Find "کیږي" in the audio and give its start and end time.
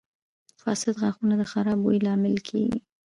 2.47-2.79